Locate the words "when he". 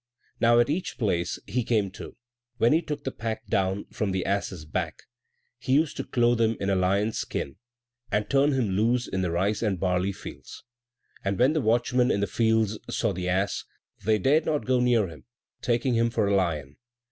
2.57-2.81